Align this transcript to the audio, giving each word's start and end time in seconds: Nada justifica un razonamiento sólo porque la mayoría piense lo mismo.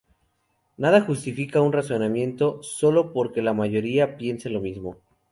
Nada 0.77 1.01
justifica 1.01 1.61
un 1.61 1.71
razonamiento 1.73 2.63
sólo 2.63 3.13
porque 3.13 3.43
la 3.43 3.53
mayoría 3.53 4.17
piense 4.17 4.49
lo 4.49 4.59
mismo. 4.59 4.97